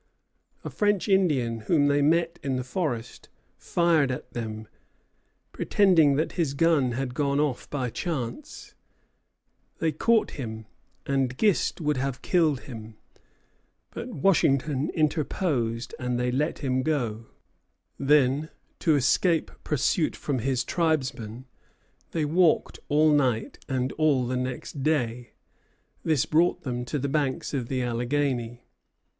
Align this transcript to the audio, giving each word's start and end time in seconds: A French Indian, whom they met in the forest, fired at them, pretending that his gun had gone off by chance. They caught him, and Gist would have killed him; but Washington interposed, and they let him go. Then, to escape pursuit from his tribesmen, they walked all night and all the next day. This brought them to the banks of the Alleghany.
A 0.65 0.71
French 0.71 1.07
Indian, 1.07 1.59
whom 1.59 1.85
they 1.85 2.01
met 2.01 2.39
in 2.41 2.55
the 2.55 2.63
forest, 2.63 3.29
fired 3.55 4.09
at 4.09 4.33
them, 4.33 4.67
pretending 5.51 6.15
that 6.15 6.31
his 6.31 6.55
gun 6.55 6.93
had 6.93 7.13
gone 7.13 7.39
off 7.39 7.69
by 7.69 7.91
chance. 7.91 8.73
They 9.77 9.91
caught 9.91 10.31
him, 10.31 10.65
and 11.05 11.37
Gist 11.37 11.81
would 11.81 11.97
have 11.97 12.23
killed 12.23 12.61
him; 12.61 12.97
but 13.91 14.07
Washington 14.09 14.89
interposed, 14.95 15.93
and 15.99 16.19
they 16.19 16.31
let 16.31 16.57
him 16.63 16.81
go. 16.81 17.27
Then, 17.99 18.49
to 18.79 18.95
escape 18.95 19.51
pursuit 19.63 20.15
from 20.15 20.39
his 20.39 20.63
tribesmen, 20.63 21.45
they 22.09 22.25
walked 22.25 22.79
all 22.89 23.11
night 23.11 23.63
and 23.69 23.91
all 23.99 24.25
the 24.25 24.35
next 24.35 24.81
day. 24.81 25.33
This 26.01 26.25
brought 26.25 26.63
them 26.63 26.85
to 26.85 26.97
the 26.97 27.07
banks 27.07 27.53
of 27.53 27.67
the 27.67 27.83
Alleghany. 27.83 28.63